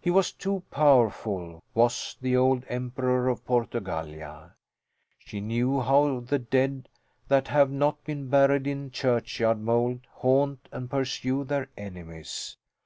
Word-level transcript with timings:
He 0.00 0.08
was 0.10 0.32
too 0.32 0.62
powerful, 0.70 1.62
was 1.74 2.16
the 2.22 2.34
old 2.34 2.64
Emperor 2.70 3.28
of 3.28 3.44
Portugallia! 3.44 4.54
She 5.18 5.42
knew 5.42 5.80
how 5.82 6.20
the 6.20 6.38
dead 6.38 6.88
that 7.28 7.48
have 7.48 7.70
not 7.70 8.02
been 8.02 8.30
buried 8.30 8.66
in 8.66 8.90
churchyard 8.90 9.60
mould 9.60 10.06
haunt 10.10 10.70
and 10.72 10.88
pursue 10.88 11.44
their 11.44 11.68
enemies. 11.76 12.56